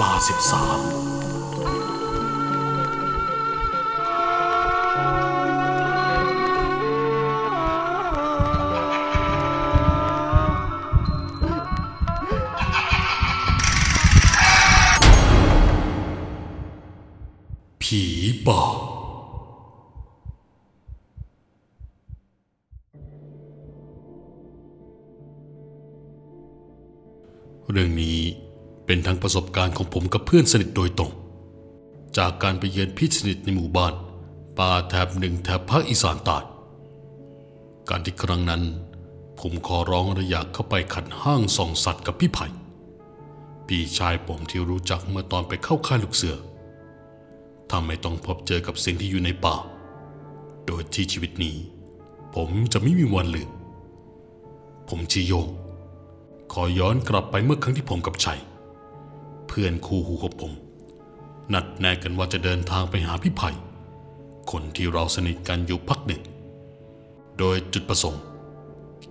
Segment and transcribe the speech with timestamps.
[0.00, 1.05] ลาสิบสาม
[28.86, 31.12] เป็นทั้งประสบการณ์ของผมกับเพื่อนสนิทโดยตรง
[32.18, 33.94] จากการไปเยือนพี่สนิทในหมู่บ้าน
[34.58, 36.38] ป่าแถบหนึ่งแถบภาคอีสานใต้
[37.88, 38.62] การที่ครั้งนั้น
[39.40, 42.46] ผมขอร้องระอยากเข้าไปขัดห้างส่องสัตว์กับพี่ไผ่
[43.66, 46.36] พี่ชายผมที่รู้จักเมื่อตอนไปเข้าค่ายลูกเสือ
[47.70, 49.56] ทำให้ต้องพบเจอกับสิ่งที่อยู่ในป่า
[50.66, 51.56] โดยที่ชีวิตนี้
[52.34, 53.50] ผมจะไม่มีวันลืม
[54.88, 55.48] ผมชื่อโยง
[56.52, 58.40] ขอย้อนกลับไปเมื่อครั้งที่ผมกับชัย
[59.60, 60.52] พื่อนคู่หูของผม
[61.52, 63.50] นัดแนะกันว่าจะเดินทางไปหาพี่ไผ่
[64.50, 66.22] คนที่เราสนิทกันอยู่พักหนึ่ง
[67.38, 68.22] โดยจุดประสงค์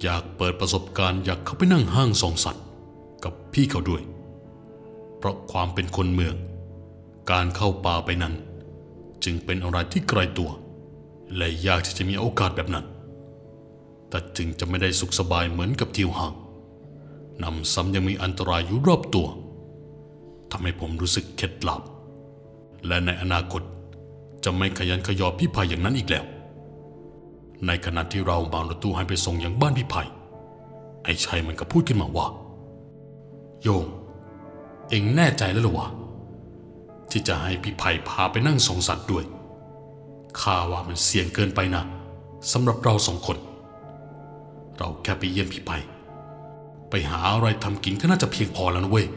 [0.01, 2.65] อยากเปิดประสบการณ์อยากเข้าไปนั่งห้างส่องสัตว์
[3.23, 4.01] กับพี่เขาด้วย
[5.17, 6.35] เพราะความเป็นคนเมือง
[7.31, 8.33] การเข้าป่าไปนั้น
[9.23, 10.49] จึงเป็นอะไรที่ไกลตัว
[11.37, 12.85] และยากที่จะมีโอกาสแบบนั้น
[14.09, 16.33] แต่จึงจะไม่ได้สุขสบายเหมือนกับทิวห่าง
[17.43, 19.27] นำซ้ำยังมีอันตรายอยู่รอบตัว
[20.51, 21.81] ทำให้ผมรู้สึกเข็ดหลับ
[22.87, 23.61] และในอนาคต
[24.43, 26.25] จะไม่ขยันขยอพี่ไผ่อย่างนั้นอีกแล้ว
[27.67, 30.01] ในขณะที่เราบางรถตู้ให้ไปส่งยังบ้านพี่ไผ่
[31.03, 32.27] ไอ้ชัยมันก็พูดขึ้นมาว่า
[33.61, 33.85] โยง
[34.89, 35.87] เอ็งแน่ใจแล้วหรอวะ
[37.11, 39.23] ที่จะให้พี่ไผ่พาไปนั่งสงสัตว์ด้วย
[40.39, 41.83] ข้าว่ามันเสี่ยงเกินไปนะ
[42.51, 43.37] สำหรับเราสองคน
[44.77, 45.77] เราแค่ไปเยี่ยมพี่ไผ่
[46.89, 49.07] ไปหาอะไรทำกินก็น่าจะเพียงพอแล้วนะเว้ย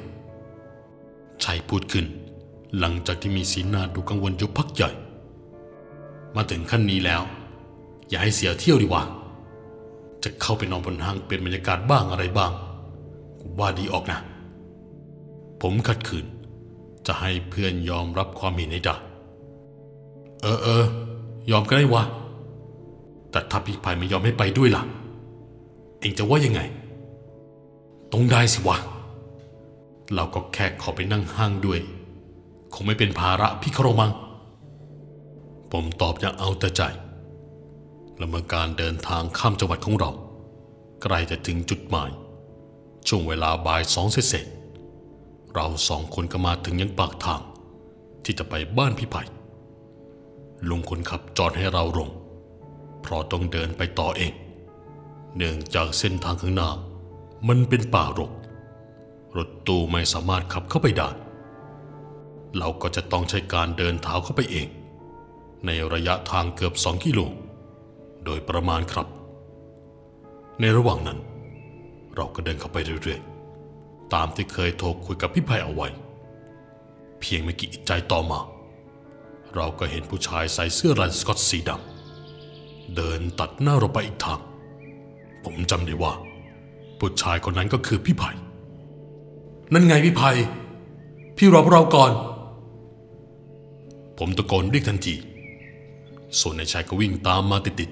[1.44, 2.06] ชัยพูดขึ้น
[2.78, 4.90] หลังจากที่มีสีหน้าดูกังวลอยู่พักใหญ่
[6.36, 7.22] มาถึงขั้นนี้แล้ว
[8.08, 9.02] อย่าให้เสียเที่ยวดีว่า
[10.22, 12.52] จะเข้าไปนอนบนห้างเปลี่ยนบรรยากาศบ้างอะไรบ้าง
[13.40, 14.18] กูว่าดีออกนะ
[15.62, 16.26] ผมขัดขืน
[17.06, 18.94] จะให้เพื่อนยอมรับความเห็นให้ได้
[20.42, 20.84] เออเออ
[21.50, 22.02] ยอมก็ได้วะ
[23.30, 24.82] แต่ถ้าพี่ไผ่ไม่ยอมให้ไปด้วยล่ะ
[26.00, 26.60] เองจะว่ายังไง
[28.12, 28.76] ต้องได้สิวะ
[30.14, 31.80] เราก็แค่ขอไปนั่งห้างด้วย
[32.74, 34.12] คงไม่เป็นภาระพี่เขาหรอกมัง
[35.72, 36.82] ผมตอบอย่างเอาแต่ใจ
[38.16, 40.10] และเมื่อการเดินทางข้ามจังหวัดของเรา
[41.02, 42.10] ใกล้จะถึงจุดหมาย
[43.08, 44.46] ช่วงเวลาบ่ายสองเสร็จ
[45.54, 47.40] เราสองคนก็มาถึงยังปากทาง
[48.24, 49.22] ที่จะไปบ้านพี่ไผ่
[50.68, 52.10] ลุงคนขับจอดให้เราลง
[53.02, 54.32] เพราะต้องเดินไปต่อเอง
[55.36, 56.70] เนื่องจากเส้นทางข้างหน้า
[57.48, 58.32] มันเป็นป่ารก
[59.36, 61.08] รถตู้ไม่สามารถขับเข้าไปได้
[62.58, 64.68] เราก็จะต้องใช้การเดินเท้าเข้าไปเอง
[65.66, 67.20] ในระยะทางเกือบสองกิโล
[68.24, 69.06] โดยประมาณครับ
[70.60, 71.18] ในระหว่างนั้น
[72.14, 75.88] เราก็เดินเข้าไปเรื่อยๆ ตามที่เคยโทรคุยกับพี่ไผ่เอาไว้
[77.20, 78.40] เพียงไม่กี่ใจต่อมา
[79.54, 84.40] เราก็เห็นผู้ชายใส่เสื้อลายสกอตสีดำเดินตัดหน้าเราไปอีกทาง
[85.44, 86.12] ผมจำได้ว่า
[86.98, 88.30] ผู้ชายคนนั้นก็คือพี่ไผ่
[89.72, 90.30] นั่นไงพี่ไผ่
[91.36, 92.12] พี่รอพวกเราก่อน
[94.18, 95.14] ผมตะโกนเรียกทันที
[96.40, 97.90] ส่วนนายชายก็วิ่งตามมาติด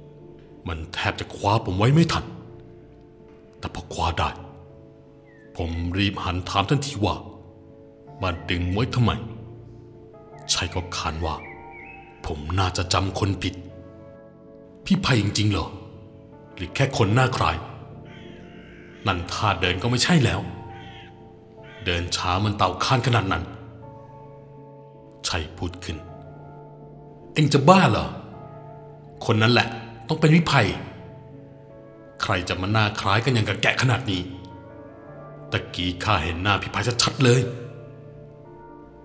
[0.00, 2.24] ๆ มันแทบจะคว้าผมไว้ไม่ทัน
[3.58, 4.28] แต่พอคว้าได้
[5.56, 7.14] ผมรีบหันถามทันทีว่า
[8.22, 9.12] มันดึงไว้ทำไม
[10.52, 11.34] ชายก็ขานว่า
[12.26, 13.54] ผมน่าจะจำคนผิด
[14.84, 15.66] พี่ไผ่จริงๆเหรอ
[16.54, 17.56] หรือแค่คนหน้าคล้าย
[19.06, 20.40] นั่นท่าเดินก็ไม่ใช่แล้ว
[21.84, 23.44] เดินช้ามันเต่าคานขนาดนั้น
[25.28, 25.96] ชัยพูดขึ้น
[27.34, 28.08] เอ็งจะบ้าเหรอ
[29.26, 29.68] คนนั้นแหละ
[30.08, 30.66] ต้องเป็นวิภัย
[32.22, 34.22] ใครจะมาหน้าคล้ายกันอย่างกับแกะขนาดนี้
[35.52, 37.40] ตะกี้ข้าเห็นหน้าพี่ภัยชัดๆเลย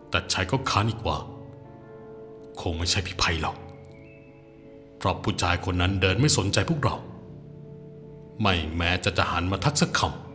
[0.10, 1.18] แต่ชัยก็ค้านอีกว่า
[2.62, 3.56] คงไม่ใช่พี่ภัยหรอก
[4.98, 6.96] เพราะผู้ชายคนนั้นเดินไม่สนใจพวกเรา
[8.42, 10.29] ไม่แม้จะจะหันมาทักสักคำ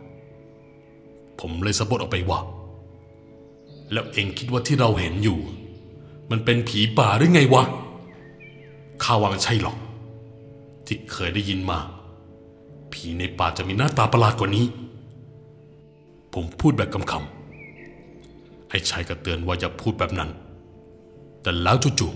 [1.39, 2.39] ผมเลยสะบดออกไปว่า
[3.91, 5.39] แล้วเองคิดว่าที่เราเห็นอยู่
[6.31, 7.63] มันเป็นผีป่าหรือไงวะ
[9.03, 9.77] ข้าว่ามันใช่หรอก
[10.85, 11.79] ที่เคยได้ยินมา
[12.91, 14.65] ผีในป่าจะมีหน้าตาประหลาดกว่านี้
[16.33, 20.29] ผมพูดแบบคำๆไอ้ชายก็เตือนว่าอย่าพูดแบบนั้น
[21.41, 22.11] แต่แล้วจู่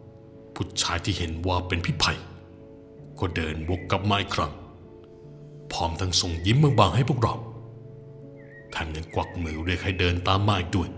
[0.00, 2.12] ๆผู้ชายที่เห็นว่าเป็นพี่ไผ่
[3.18, 4.52] ก็เดินวกกลับมาอีกครั้ง
[5.72, 7.34] พร้อมทั้งส่งยิ้มบางๆให้พวกเรา
[8.78, 10.88] แถมยังกวักมือเรียกให้เดินตามมาอีกด้วย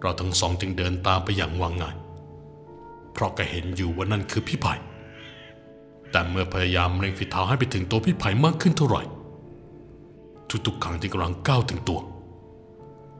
[0.00, 1.96] เราทั้งสองจึงเดินตามไปอย่างวางงาย
[3.12, 4.74] เพราะก็เห็นอยู่ว่านั่นคือพี่ไผ่
[6.10, 9.02] แต่เมื่อพยายามเร่งฝีเท้าให้ไปถึงตัวพี่ไผ่มากขึ้นเท่าไหร่
[10.66, 12.00] ทุกๆครั้งที่กำลังก้าวถึงตัว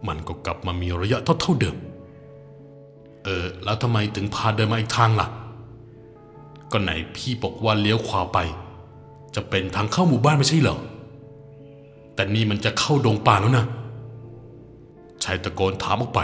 [0.08, 1.76] มันก็กลับมามีระยะเท่าๆเดิม
[3.24, 5.28] เออ แล้วทำไมถึงพาเดินมาอีกทางล่ะ
[6.72, 8.38] ก็ไหนพี่บอกว่าเลี้ยวขวาไป
[9.34, 10.78] จะเป็นทางเข้าหมู่บ้านไม่ใช่เหรอ
[12.14, 13.66] แต่นี่มันจะเข้าดงป่าแล้วนะ
[15.24, 16.20] ชายตะโกนถามออกไป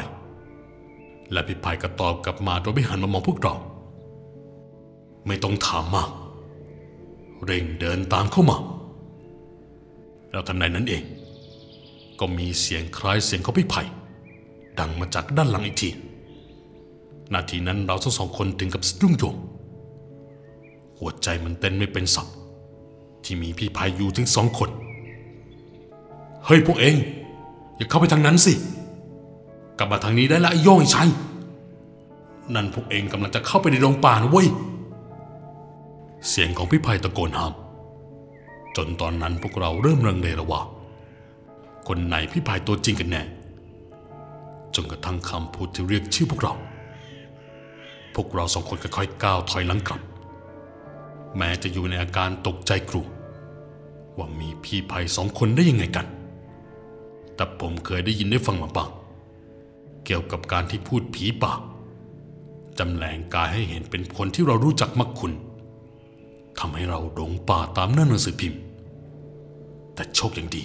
[1.33, 3.55] และพี่พายก็ตอบกลับมาโดยไม่หันมามองพวกเรา
[5.27, 6.11] ไม่ต้องถามมาก
[7.45, 8.57] เร่งเดินตามเข้ามา
[10.31, 11.03] แล้วทันใดนั้นเอง
[12.21, 13.83] ก็มีเสียงคล้ายเสียงของพี่ไผ่
[14.79, 15.91] ดังมาจากด้านหลังอีกที
[17.33, 19.35] นาทีนั้นเราทั้งสองคนถึงกับสะดุ้งโยง
[20.99, 22.27] หัวใจมันเต้นไม่เป็นสับ
[23.25, 24.71] ที่มีพี่ไผ่อยู่ถึงสองคน
[26.47, 26.97] เฮ้ยพวกเอง
[27.77, 28.55] อย่าเข้าไปทางนั้นสิ
[29.79, 31.11] กลับมาทางนี้ได้ละไอ้โย่งไอ้ชัย
[32.55, 34.49] นั่นพวกเองกำลังจะเข้าไปในดงป่านะเว้ย
[36.29, 37.53] เสียงของพี่ไผ่ตะโกนห้าม
[38.77, 40.61] จนตอนนั้นพวกเราเริ่มรังเลระว่า
[41.89, 43.23] คนไหนพี่ไผ่ตัวจริงกันแน่
[44.75, 46.55] จนกระทั่งคำพูดที่เรียกชื่อพวกเรา
[48.15, 50.01] พวกเราสองคนค่อยๆก้าวถอยหลังกลับ
[51.37, 53.07] แม้จะอยู่ในอาการตกใจกลัว
[54.17, 56.07] ว่ามีพี่ไผ่สองคนได้ยังไงกัน
[57.37, 58.91] แต่ผมเคยได้ยินได้ฟังมาบ้าง
[60.05, 61.53] เกี่ยวกับการที่พูดผีป่า
[62.79, 65.33] จำแหลงกายให้เห็นเป็นคนที่เรารู้จักมักคุณ
[66.59, 68.61] ทำให้เราหลงป่าตามหน้าหนังสือพิมพ์
[69.95, 70.63] แต่โชคยังดี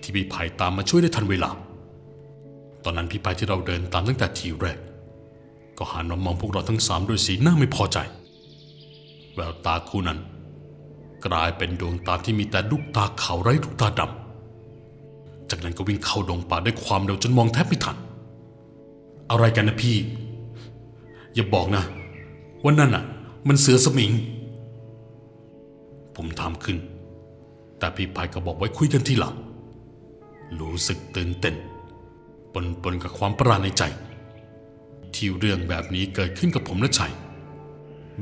[0.00, 1.50] ที่พี่ไผ่ตามมาช่วยได้ทันเวลา
[2.84, 4.78] ตอนนั้นพี่ไผ่ที่เราเดินตามตั้งแต่ทีแรก
[5.78, 7.98] ก็หันมามองพวกเราทั้งสามด้วยสีหน้าไม่พอใจ
[9.34, 10.18] แววตาคู่นั้น
[11.26, 14.19] กลายเป็นดวงตาที่มีแต่ลูกตาขาวไร้ลูกตาดำ
[15.50, 17.96] จากนั้นก็วิ่งเข้าดงป่าด้วยความเร็วจนมองแทบไม่ทัน
[19.30, 19.96] อะไรกันนะพี่
[21.34, 21.84] อย่าบอกนะ
[22.62, 23.04] ว่านั่นน่ะ
[23.48, 24.12] มันเสือสมิง
[26.16, 26.78] ผมถามขึ้น
[27.78, 29.34] แต่พี่พายก็บอกไว้คุยกันทีหลัง
[30.60, 31.54] รู้สึกตื่นเต้น
[32.52, 33.82] ปนปนกับความประหลาดในใจ
[35.14, 37.12] ที่เรื่องแบบนี้เกิดขึ้นกับผมและชัย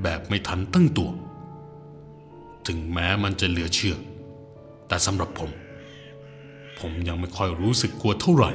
[0.02, 1.10] แบบไม่ทันตั้งตัว
[2.66, 3.96] ถึงแม้มันจะเหลือเชื่อ
[4.88, 5.50] แต่สำหรับผม
[6.80, 8.50] ผมยังไม่ค่อยรู้สึกกลัวเท่าไหร่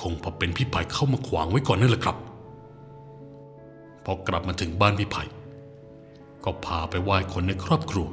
[0.00, 2.16] คงพราะเป็นพี่ไผ่เข้ามาขวางไว้ก่อนนั่นแหละครับ
[4.04, 5.22] พอกลับมาถึงบ้านพี่ไผ่
[6.44, 8.06] ก็พาไปไหว้คนในครอบครัว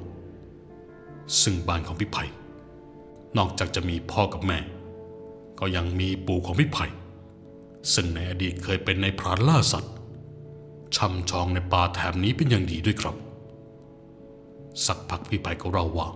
[1.41, 2.23] ซึ่งบ้านของพี่ไผ่
[3.37, 4.59] นอกจากจะมีพ่อกับแม่
[5.59, 6.85] ก็ยังมีปู่ของพี่ไผ่
[7.93, 9.95] ซึ่งในอดีตเคยเป็นในพรานล่าสัตว์
[10.95, 13.15] ช่ำชองในป่าแถบนี้เป็นอย่างดีด้วยครับ
[14.85, 16.07] สักพักพี่ไผ่ก็เล่าว่า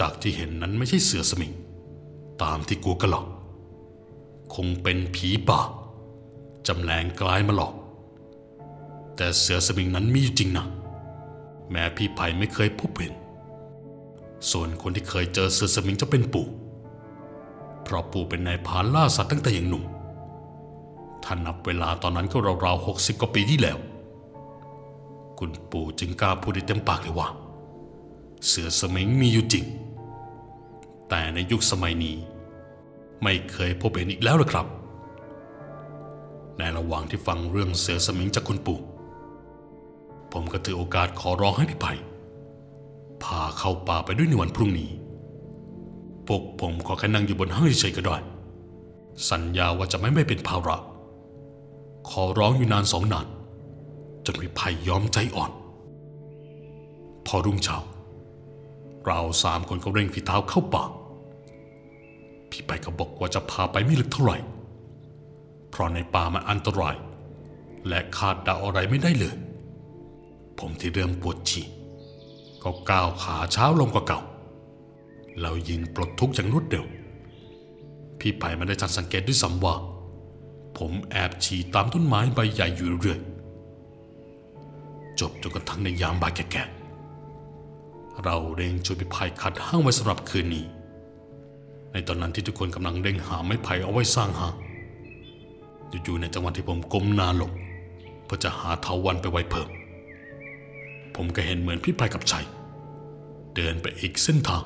[0.00, 1.52] จากที่เห็นนั้นไม่ใช่เสือสมิง
[2.42, 3.26] ตามที่กลัวกันหรอก
[4.54, 5.60] คงเป็นผีป่า
[6.66, 7.72] จำแรงกลายมาหลอก
[9.16, 10.66] แต่เสือสมิงนั้นมีอยู่จริงนะ
[11.70, 13.14] แม้พี่ไผ่ไม่เคยพบเห็น
[14.50, 16.46] ส่วนคนที่เคยเจอเสือสมิงจะเป็นปู่
[17.82, 19.84] เพราะปู่เป็นนายพานล่าสัตว์ตั้งแต่ยังหนุ่ม
[21.24, 23.78] ถ้านับเวลาตอนนั้นก็ราวๆหกสิบกว่าปีที่แล้ว
[25.38, 27.28] คุณปู่จึงกล้าพูดได้เต็มปากเลยว่า
[28.46, 29.64] เสือสมิงมีอยู่จริง
[31.08, 32.16] แต่ในยุคสมัยนี้
[33.22, 34.66] ไม่เคยพบเห็นอีกแล้วละครับ
[36.58, 38.80] ในระหว่างที่ฟังเรื่องเสือสมิงจากคุณปู่
[40.32, 41.92] ผมก็ถือโอกาสขอร้องให้พี่ไผ่
[43.24, 44.90] พาเข้าป่าไปด้วยในวันพรุ่งนี้
[46.26, 48.16] พวกผมขอแค่นั่งอยู่บนห้างเฉยๆก็ได้
[49.30, 50.76] สัญญาว่าจะไม่ไม่เป็นภาระ
[52.10, 53.26] ขอร้องอยู่นานสองนาน
[54.26, 55.50] จนพี่ไผ่ยอมใจอ่อน
[57.26, 57.76] พอรุ่งเช้า
[59.06, 60.84] เราสามคนก็เร่งฝีเท้าเข้าป่า
[62.50, 64.38] พี่ไผ่ก็บอกว่าจะพาไปไม่ลึกเท่าไหร่
[65.70, 66.96] เพราะในป่ามันอันตราย
[67.88, 69.36] และคาดเดาอะไรไม่ได้เลย
[70.58, 71.66] ผมที่เริ่มปวดฉี่
[72.62, 74.20] ก็ก้าวขาเช้าลงกว่าเก่า
[75.40, 76.84] เรายิงปลดทุกข์อย่างรวดเร็ว
[78.18, 79.74] พี่ไผ่ไม่ได้ทันสังเกตด้วยซ้ำว่า
[80.78, 83.20] ผมแอบฉี่ตามต้นไม้ใบใหญ่อยู่เรื่อย
[85.20, 86.83] จบจนกระทั่งในยามบ่ายแก่ๆ
[88.22, 90.64] เราเร่งช่วยพี่ไผ่ขัดห้างไว้สำหรับคืนนี้
[91.92, 94.54] ในตอนนั้นที่ทุกคนกำลังเร่งหาไม้ไผ่เอาไว้สร้างห้าง
[96.04, 97.50] อยู่ๆในจังหวะที่ผมก้มหน้าลง
[98.24, 99.68] เพื่อจะหาเถาวันไปไว้เพิ่ม
[101.14, 102.46] ผมก็เห็นเหมือนพี่ไผ่กับชัย
[103.54, 104.64] เดินไปอีกเส้นทาง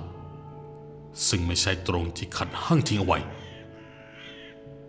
[1.29, 3.19] ซึ่งไม่ใช่ตรงที่ขัดห้างทิ้งเอาไว้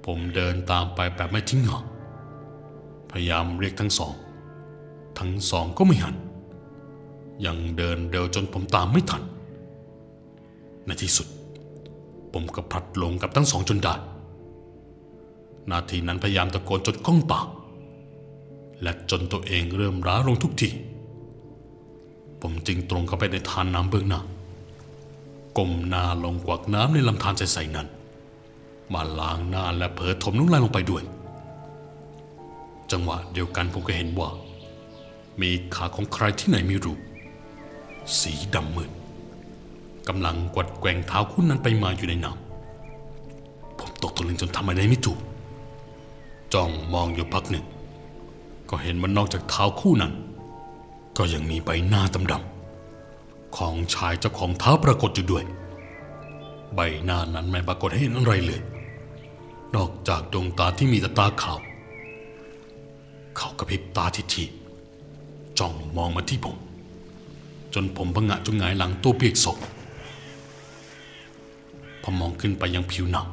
[0.06, 1.86] ผมเดินตามไปแบบไม่ทิ้งห่าง
[3.12, 4.14] พยายามเรียกทั้งสอง
[5.20, 6.16] ทั้งสองก็ไม่หัน
[7.46, 9.24] ยังเดินเร็วจนผมตามไม่ทัน
[10.86, 11.28] ในที่สุด
[12.34, 13.94] ผมก็พลัดหลงกับทั้งสองจนได้
[15.72, 17.48] นาทีนั้นพยายามตะโกนจนก้องปาก
[18.82, 20.70] และจนตัวเองเริ่มร้าลงทุกที
[22.42, 24.22] ผมจึงตรงเข้าไปในทานน้ำเบื้องหน้า
[25.58, 27.88] ก้มหน้าลงกวักน้ำในลำธารใสๆนั้น
[28.94, 31.04] มาล้างหน้าและเผลอถมน้ำลายลงไปด้วย
[32.92, 34.30] จังหวะเดียวกันผมก็เห็นว่า
[35.42, 36.98] มีขาของใครที่ไหนไม่รู้
[38.22, 38.92] สีดำมืด
[40.08, 45.20] กำลังกวัดแกว่งเท้าคู่นั้นไปมาอยู่ในน้ำผมตกตะลึงจนทำอะไรไม่ถูก
[46.54, 47.66] จ้องมองอยู่พักหนึ่ง
[48.70, 50.14] ก็เห็นมันนอกจากเท้าคู่นั้น
[51.18, 55.44] ก็ยังมีใบหน้าดำๆของชายเจ้าของเท้าปรากฏอยู่ด้วย
[56.76, 58.62] ใบหน้านั้นไม่ปรากฏให้เห็นอะไรเลย
[59.76, 61.60] นอกจากดวงตาที่มีแต่ตาขาว
[63.38, 64.44] เขากระพริบตาทีที
[65.60, 66.58] จ้องมองมาที่ผม
[67.74, 69.58] จนผมพังงะจนหงายหลังตัวเปียกศพ
[72.02, 73.28] พอมองขึ้นไปยังผิวหนัง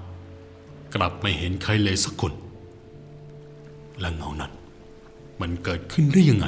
[0.94, 2.32] กลับไม่เห็นใครเลยสักคน
[4.00, 4.52] และเงานั้น
[5.40, 6.46] มันเกิดขึ้นได้ยังไง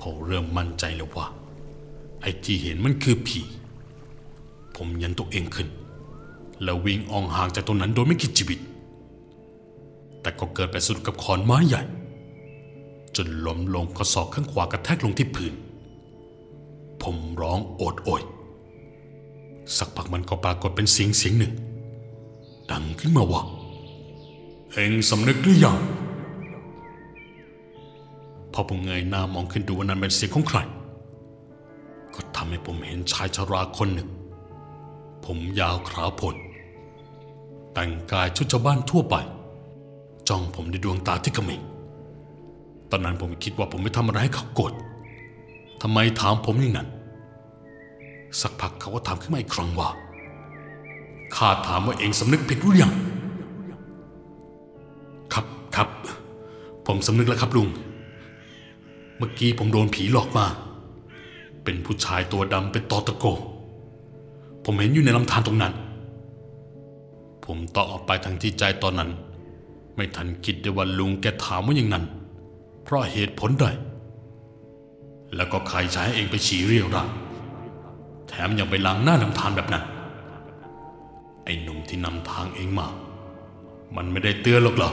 [0.00, 1.26] พอเริ่มมั่นใจแล้วว่า
[2.20, 3.40] ไอ้ที่เห็นมันคือผี
[4.76, 5.68] ผมยันตัวเองขึ้น
[6.64, 8.58] แล้ววิ่งอองห่างจากตรงนั้นโดยไม่คิดชีวิต
[10.20, 11.82] แต่ก็เกิดไปสะดุดกับขอนไม้ใหญ่
[13.16, 15.52] จนล้มลงข้อศอกข้างขวากระแทกลงที่พื้น
[17.02, 18.22] ผมร้องโอดโอย
[19.76, 21.52] สักพักมันก็ปรากฏเป็นเสียงเสียงหนึ่ง
[22.70, 23.42] ดังขึ้นมาว่า
[24.72, 25.78] เอ็งสำนึกหรือยัง
[28.52, 30.58] พอผมเงยหน้ามองขึ้นดูว่านั้นเป็นเสียงของใคร
[32.14, 34.08] ก็ทำให้ผมเห็นชายชราคนหนึ่ง
[35.24, 36.36] ผมยาวขาวผล
[37.72, 39.14] แต่งกายชุดชาวบ้านทั่วไป
[40.28, 41.60] จ้องผมด้วยดวงตาที่เขม็ง
[42.90, 44.72] ตอนนั้นผมคิดว่าผมไม่ทำอะไรให้เขาโกรธ
[45.82, 46.88] ทำไมถามผมอย่างนั้น
[48.40, 49.88] สักพักเขาก็ถามขึ้นมาอีกครั้งว่า
[51.36, 52.92] ข้าถามว่าเองสำนึกผิดหรือยัง
[55.32, 55.88] ครับครับ
[56.86, 57.68] ผมสำนึกแล้วครับลุง
[59.18, 60.46] เมื่อกี้ผมโดนผีหลอกมา
[61.64, 63.24] เป็นผู้ชายตัวดำเป็นตอตะโก
[64.64, 65.74] ผมเห็นอยู่ในลำธารตรงนั้น
[67.44, 69.10] ผมตอบออกไปทางที่ใจตอนนั้น
[69.96, 72.04] ไม่ทันคิดได้ว่าลุงแกถามว่าอย่างนั้น
[72.84, 73.66] เพราะเหตุผลใด
[75.36, 77.08] แล้วก็ใครใช้ให้เองไปฉี่เรียวรัง
[78.28, 79.84] แถมยังไปล้างหน้าลำธารแบบนั้น
[81.44, 82.86] ไอ้หนุ่มที่นำทางเองมา
[83.96, 84.90] มันไม่ได้เตือนหรอกหรอ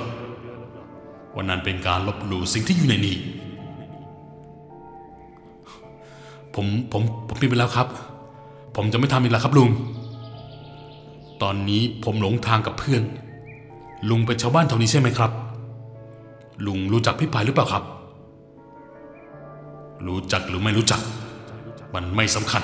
[1.34, 3.16] ว่านั่นเป็นการลบหลู่สิ่งที่อยู่ในนี้
[6.56, 7.88] ผมผมผมผิดไปแล้วครับ
[8.76, 9.70] ผมจะไม่ทำอีกแล้วครับลุง
[11.42, 13.04] ตอนนี้ผมหลงทางกับเพื่อน
[14.10, 15.32] ลุงเป็นชาวบ้านแถวนี้ใช่ไหมครับ
[16.66, 17.84] ลุงรู้จักพี่พายหรือเปล่าครับ
[20.08, 21.02] รู้จักหรือไม่รู้จัก
[21.94, 22.64] มันไม่สำคัญ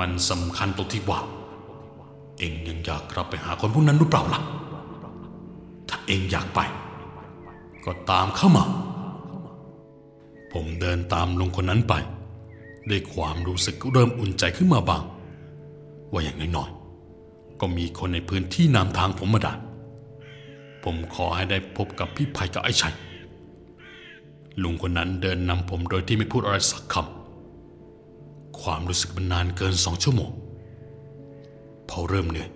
[0.00, 1.20] มันสำคัญตรงที่ว่า
[2.38, 4.40] เองยังอยากกลับไปหาคนพวกนั้นหรือเปล่าล่ะ
[5.88, 6.60] ถ้าเองอยากไป
[7.84, 8.64] ก็ตามเข้ามา
[10.52, 11.94] ผมเดินตามลุงคนนั้นไป
[12.90, 15.02] ด้วยความรู้สึกเริ่มอุ่นใจขึ้นมาบ้าง
[16.12, 19.58] ว่าอย่างน้อยๆก็มีคนในพื้นที่นำทางผมมาด่าน
[20.84, 22.94] ผมขอให้ได้พบกับพี่ภัยกับไอ้ชัย
[24.62, 30.30] ลุงคนนั้นเดินนำผมโดยที่ไม่พูดอะไรสักคำ ความรู้สึกมันนานเกินสองชั่วโมง
[31.88, 32.48] พอเริ่มเหนื่อย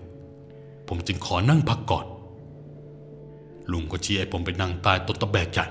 [0.89, 2.07] ผมจึงขอนั่งพักก่อน
[3.73, 5.67] ลุงก็ชี้ให้ผมไปนั่งใต้ต้นตะแบกใหญ่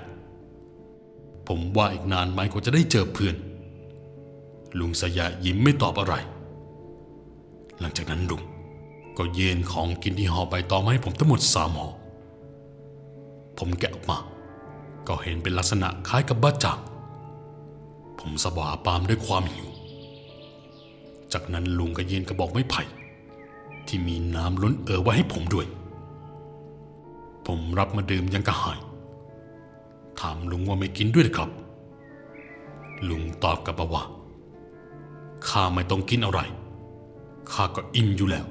[1.48, 3.36] ผมว่าอีกนานไหมกว่าจะได้เจอเพื่อน
[4.80, 6.14] ลุงสยะยิ้มไม่ตอบอะไร
[7.80, 8.42] หลังจากนั้นลุง
[9.18, 11.88] ก็เย็นของกินที่ห่อใบตองมาให้ผมทั้งหมดสามห่อ
[13.58, 14.18] ผมแกะออกมา
[15.08, 16.80] ก็เห็นเป็นลักษณะคล้ายกับบ้าจ่าง
[18.20, 19.68] ผมสบาปามด้วยความหิว
[21.34, 22.82] จากนั้นลุงก็ยืนกระบอกไม้ไผ่
[23.88, 25.66] ที่มีน้ำล้นเอ่อไว้ให้ผมด้วย
[27.46, 28.80] ผมรับมาดื่มยังกระหาย
[30.20, 31.50] ถามลุงว่าไม่กินด้วยหรือครับ
[33.10, 34.04] ลุงตอบกลับมาว่า
[35.48, 36.40] ข้าไม่ต้องกินอะไร
[37.52, 38.46] ข้าก็อิ่มอยู่แล้ว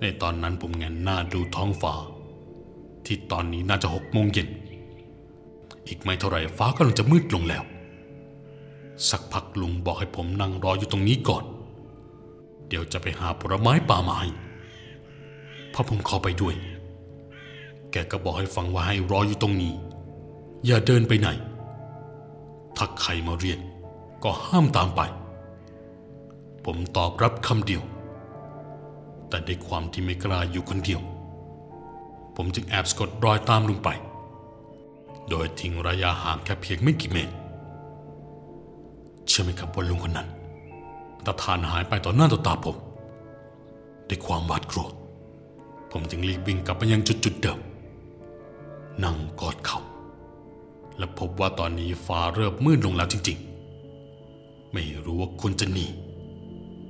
[0.00, 1.94] ในตอนนั้นผมแงนหน้าดูท้องฟ้า
[3.06, 4.48] ที่ตอนนี้น่าจะหกโมงเย็น
[5.86, 7.62] อีกไม่เท่าไหร่ฟ้ากำลังจะมืดลงแล้ว
[9.10, 11.44] สักพักลุงบอกให้ผมนั่งรออยู่ตรงนี้ก่อน
[12.68, 14.28] เดี๋ยวจะไปหาผลไม้ป่ามาให้
[15.72, 16.54] พอผมข้าไปด้วย
[17.92, 19.72] แกก็บอกให้ฟังว่าให้รออยู่ตรงนี้
[20.66, 21.28] อย่าเดินไปไหน
[22.76, 23.60] ถ้าใครมาเรียก
[24.24, 25.00] ก็ห้ามตามไป
[26.64, 27.82] ผมตอบรับคำเดียว
[29.28, 31.00] แต่ด้วยความที่ไม่กล้าอยู่คนเดียว
[32.36, 33.88] ผมจึงแอบสะกดรอยตามลุงไป
[35.28, 37.34] โดยทิ้งระยะห่างแค่เพียงไม่กี่เมตร
[39.28, 40.28] เชื่อไหมครับว่าลุงคนนั้น
[41.26, 42.76] ตาทานหายไปต่อหน้าต่อตาผม
[44.08, 44.88] ด้วยความหวาดกลัว
[45.90, 47.58] ผมจึงรีบวิ่งกลับไปยังจุดจุดเดิม
[49.02, 49.78] นั่งกอดเขา
[50.98, 53.38] และพบว่าตอนนี้ฟ้าเริ่มมืดลงแล้วจริง
[54.06, 55.86] ๆ ไม่รู้ว่าควรจะหนี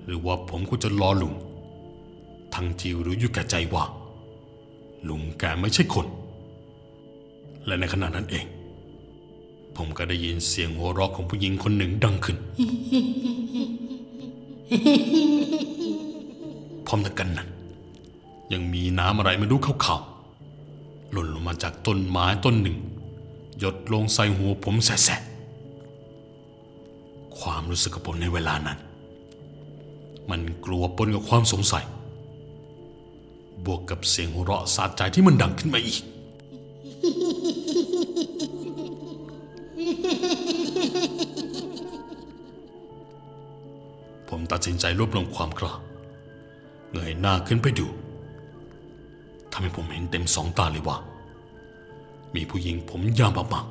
[0.05, 1.35] หรือว่าผมควรจะรอลุง
[2.55, 3.85] ทั้งที่รู้อยู่แก่ใจว่า
[5.09, 6.07] ลุงแกไม่ใช่คน
[7.67, 8.47] และในขณะนั้นเอง
[9.77, 12.37] ผมก็ได้ยินเสียงหัวเราะของผู้หญิงคนหนึ่งดังขึ้น
[16.87, 17.49] พร้อมกันนั้น
[18.53, 22.79] ยังมีน้ำอะไรไม่รู้ขาวๆหล่นลงมาจากต้นไม้ต้นหนึ่ง
[23.59, 25.21] หยดลงใส่หัวผมแสะ
[27.41, 28.79] ความรู้สึกของผมในเวลานั้น
[30.31, 31.85] มันกลัวปนกับความสงสัย
[33.67, 36.03] บวกกับเสียงหัวเราะสะใจที่มันดังขึ้นมาอีก
[44.29, 45.75] ผมตัดสินใจรวบรวมความกล้า
[46.93, 47.87] เงยหน้าขึ้นไปดู
[49.51, 50.97] ทำให้ผมเห็นเต็มสองตาเลยว่า
[52.35, 53.67] มีผู้หญิงผมยาวมาก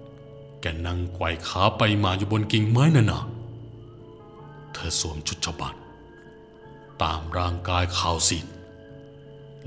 [0.00, 3.20] ๆแกนั่งไกวขาไปมาอยู่บนกิ่งไม้นานา
[4.72, 5.76] เธอสวมชุดชาวบ้าน
[7.02, 8.46] ตามร่างกายขาวซีด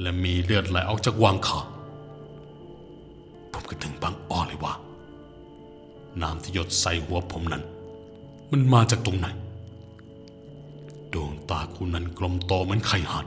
[0.01, 1.59] และมีเลือดไหลออกจากวางขา
[3.51, 4.73] ผมก็ถึงบังอ้อเลยว่า
[6.21, 7.63] น้ำที่หยดใส่หัวผมนั้น
[8.51, 9.27] มันมาจากตรงไหน
[11.13, 13.25] ดวงตาคู่นั้นกลมโตเหมือนไข่ห่าน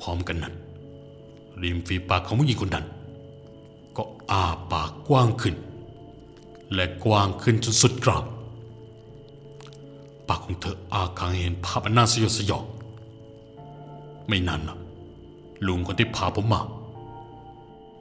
[0.00, 0.54] พร้อมกันนั้น
[1.62, 2.86] ริมฝีปากของผู้หญิงคนนั้น
[3.96, 5.54] ก็อ้าปากกว้างขึ้น
[6.74, 8.24] และกว้างขึ้นจนสุดกราม
[10.28, 12.64] ปากของเธออาค้างเห็นภาพอันน่าสยดสยอง
[14.28, 14.77] ไม่นานนะ
[15.66, 16.60] ลุงคนที่พาผมมา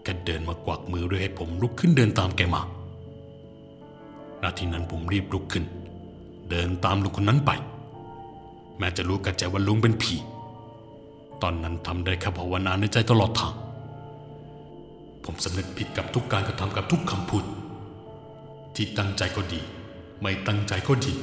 [0.04, 2.62] แกเดินมากวักมือเรียให้ผมลุกขึ้นเดินตามแกมา
[4.44, 5.66] นาทีนั้นผมรีบลุกขึ้น
[6.50, 7.52] เดินตามลุงคนนั้นไป
[8.78, 10.16] แม้จะรู้กันใจว่าลุงเป็นผี
[11.42, 13.54] ตอนนั้นทำได้แค่ภาวนาในใจตลอดทาง
[15.24, 17.44] ผมสำนึกผิดกับทุกการกระทำกับทุกคำพูด
[18.76, 19.60] ที่ตั้งใจก็ดี
[20.22, 21.14] ไม่ตั้งใจก็ดี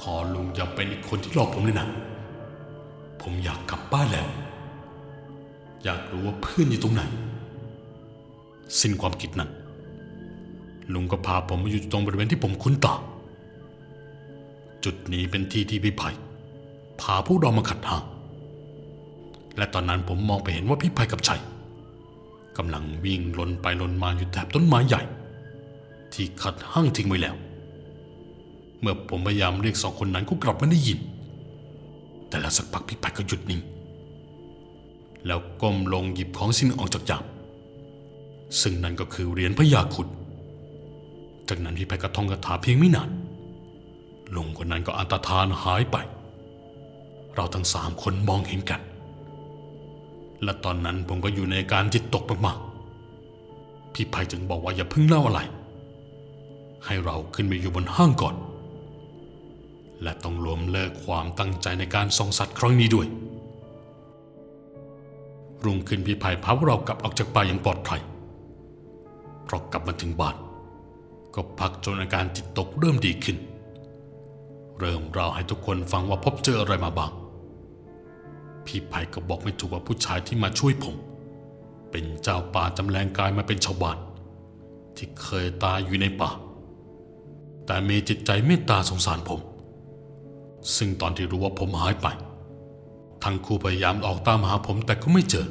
[0.00, 1.88] ขอลุงอย่าเป็นอีกคนที่หลอกผมเลยนะ
[3.22, 4.28] ผมอยากกลับบ้านแล้ว
[5.84, 7.02] อยากรู้ว่าเพื่อนอยู่ตรงไหน
[8.80, 9.50] สิ้นความคิดนั้น
[10.92, 12.94] ลุงก็พาผมมาอยู่ตรงบริเวณที่ผมคุ้นตา
[14.84, 16.08] จุดนี้เป็นที่ที่พี่ไผ่
[17.00, 18.02] พาพวกเรามาขัดทาง
[19.56, 21.40] และตอนนั้นผมมองไปเห็นว่าพี่ไผ่กับชัย
[22.56, 25.02] กำลังวิ่งลนไปลนมาอยู่แถบต้นไม้ใหญ่
[26.12, 27.36] ที่ขัดห้างทิ้งไว้แล้ว
[28.80, 30.98] เมื่อผมพยายามเรียกสองคนนั้นก็กลับไม่ได้ยิน
[32.28, 33.60] แต่แล้วสักพักพี่ไผ่ก็หยุดนิ่ง
[35.26, 37.24] แล้วก้มลงหยิบของสิ่งออกจากจาน
[38.60, 40.08] ซึ่งนั่นก็คือเหรียญพญาครุด
[41.48, 43.10] จากนั้นพี่ไผ่ก็ท่องคาถาเพียงไม่นาน
[44.34, 45.96] ลุงคนนั้นก็อันตรธานหายไป
[47.34, 48.80] เราทั้งสามคนมองเห็นกัน
[50.42, 55.40] และตอนนั้นผมก็อยู่ในการจิตตกมากๆ พี่ไผ่จึงบอกว่าอย่าเพิ่งเล่าอะไร
[56.84, 58.34] ให้เราขึ้นไปอยู่บนห้างก่อน
[60.02, 63.06] และต้องรวมเลิกความตั้งใจในการส่องสัตว์ครั้งนี้ด้วย
[65.64, 68.00] รุ่งขึ้นพี่ไผ่พาพวกเรากลับออกจากป่าอย่างปลอดภัย
[69.44, 70.36] เพราะกลับมาถึงบ้าน
[71.34, 73.36] ก็พักจนอาการจิตตกเริ่มดีขึ้น
[74.78, 77.12] เริ่มเล่าให้ทุกคนฟังว่าพบเจออะไรมาบ้าง
[78.66, 80.96] พี่ไผ่ก็บอกไม่ถูกว่าผู้ชายที่มาช่วยผม
[81.90, 83.98] เป็นเจ้าป่าจำแรงกายมาเป็นชาวบ้าน
[84.96, 86.30] ที่เคยตายอยู่ในป่า
[87.66, 89.40] แต่มีจิตใจเมตตาสงสารผม
[90.76, 92.06] ซึ่งตอนที่รู้ว่าผมหายไป
[93.24, 95.46] ทั้งคู่พยายามออกตามหาผมแต่ก็ไม่เจอ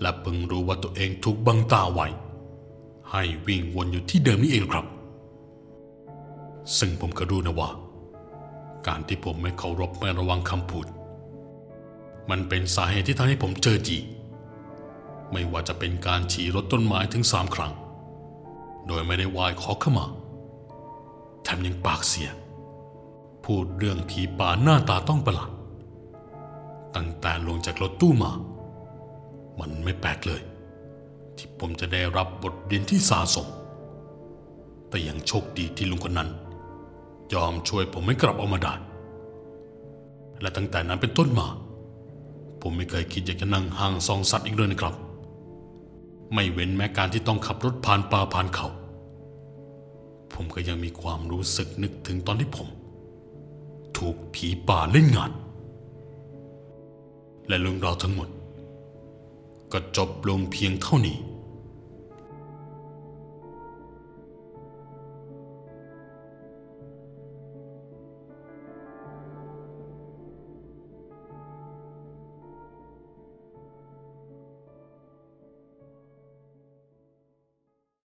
[0.00, 2.06] และเพิ่งรู้ว่าตัวเองถูกบังตาไว้
[3.10, 4.86] ให้วิ่งวนอยู่ที่เดิมนี่เองครับ
[6.78, 7.70] ซึ่งผมก็รู้นะว่า
[8.86, 10.86] การที่ผมไม่เคารพไม่ระวังคำพูด
[12.30, 13.98] มันเป็นสาเหตุที่ทำให้ผมเจอจี
[15.32, 17.72] ไม่ว่าจะเป็นการฉี่รถต้นไม้ถึงสามครั้ง
[18.86, 20.06] โดยไม่ได้ไหวายขอเข้ามา
[21.42, 22.30] แถมยังปากเสีย
[23.44, 25.51] พูดเรื่องผีป่าหน้าตาต้องประหลาด
[26.96, 28.32] ตั้งแต่ลงจากรถตู้มา
[29.60, 30.42] มันไม่แปลกเลย
[31.36, 33.48] ที่ผมจะได้รับบทเรียนที่สาสม
[34.88, 36.30] แต่ยังโชคดีที่ลุงคนนั้น
[37.32, 38.74] ยอมช่วยผมให้กลับออกมาได้
[40.40, 41.48] และตั้งแต่นั้นเป็นต้นมา
[42.60, 44.94] ผมไม่เคยคิดอยากจะนั่งห่างซองสัตว์อีกเลยนะครับ
[46.34, 48.68] ไม่เว้นแม้การที่ต้องขับรถผ่านป่าผ่านเขา
[50.32, 52.68] ผมก็ยังมีความรู้สึกนึกถึงตอนที่ผม
[53.98, 55.30] ถูกผีป่าเล่นงาน
[57.52, 58.28] และเรื่องราวทั้งหมด
[59.72, 61.16] ก็จบลงเพียงเท่านี้